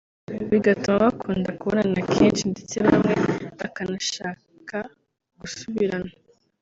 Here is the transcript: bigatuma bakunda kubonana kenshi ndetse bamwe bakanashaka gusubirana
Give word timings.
bigatuma 0.51 0.97
bakunda 1.05 1.49
kubonana 1.59 1.99
kenshi 2.13 2.43
ndetse 2.51 2.75
bamwe 2.85 3.13
bakanashaka 3.59 4.77
gusubirana 5.39 6.11